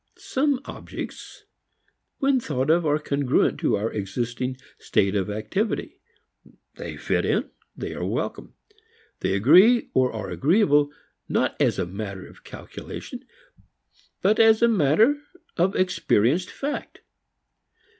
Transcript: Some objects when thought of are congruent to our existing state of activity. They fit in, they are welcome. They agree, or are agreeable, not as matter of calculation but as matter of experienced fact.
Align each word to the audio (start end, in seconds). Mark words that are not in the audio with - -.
Some 0.17 0.61
objects 0.65 1.45
when 2.17 2.39
thought 2.39 2.71
of 2.71 2.87
are 2.87 2.97
congruent 2.97 3.59
to 3.59 3.75
our 3.77 3.91
existing 3.93 4.57
state 4.79 5.13
of 5.13 5.29
activity. 5.29 5.99
They 6.73 6.97
fit 6.97 7.23
in, 7.23 7.51
they 7.77 7.93
are 7.93 8.03
welcome. 8.03 8.55
They 9.19 9.35
agree, 9.35 9.91
or 9.93 10.11
are 10.11 10.31
agreeable, 10.31 10.91
not 11.29 11.55
as 11.59 11.77
matter 11.77 12.25
of 12.27 12.43
calculation 12.43 13.23
but 14.23 14.39
as 14.39 14.63
matter 14.63 15.21
of 15.55 15.75
experienced 15.75 16.49
fact. 16.49 17.01